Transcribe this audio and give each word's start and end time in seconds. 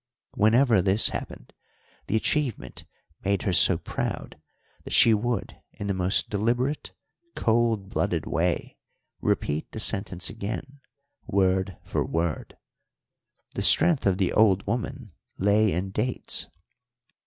Whenever 0.33 0.81
this 0.81 1.09
happened 1.09 1.53
the 2.07 2.15
achievement 2.15 2.85
made 3.23 3.43
her 3.43 3.53
so 3.53 3.77
proud 3.77 4.41
that 4.83 4.93
she 4.95 5.13
would 5.13 5.61
in 5.73 5.85
the 5.85 5.93
most 5.93 6.27
deliberate 6.27 6.91
cold 7.35 7.87
blooded 7.87 8.25
way 8.25 8.79
repeat 9.19 9.71
the 9.73 9.79
sentence 9.79 10.27
again, 10.27 10.79
word 11.27 11.77
for 11.83 12.03
word. 12.03 12.57
The 13.53 13.61
strength 13.61 14.07
of 14.07 14.17
the 14.17 14.33
old 14.33 14.65
woman 14.65 15.11
lay 15.37 15.71
in 15.71 15.91
dates. 15.91 16.47